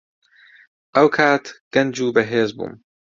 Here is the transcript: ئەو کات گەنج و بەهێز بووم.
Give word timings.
ئەو 0.95 1.07
کات 1.17 1.45
گەنج 1.73 1.95
و 2.01 2.13
بەهێز 2.15 2.49
بووم. 2.57 2.73